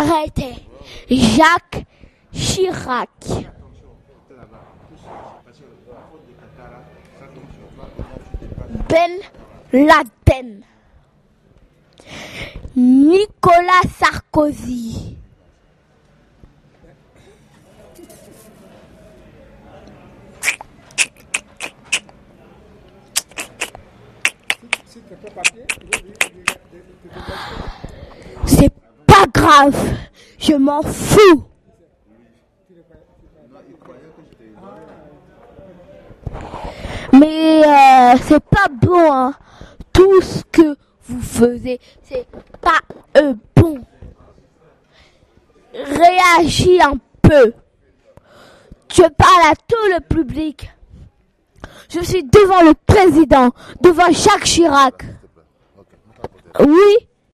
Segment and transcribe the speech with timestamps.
[0.00, 0.54] Arrêtez.
[1.10, 1.84] Jacques
[2.32, 3.08] Chirac.
[8.88, 9.20] Ben
[9.74, 10.64] Laden.
[12.74, 15.18] Nicolas Sarkozy.
[30.38, 31.44] Je m'en fous.
[37.12, 39.12] Mais euh, c'est pas bon.
[39.12, 39.34] Hein.
[39.92, 42.26] Tout ce que vous faisiez, c'est
[42.60, 42.80] pas
[43.16, 43.78] euh, bon.
[45.74, 47.52] Réagis un peu.
[48.92, 50.70] Je parle à tout le public.
[51.88, 53.50] Je suis devant le président,
[53.80, 55.04] devant Jacques Chirac.
[56.60, 57.09] Oui?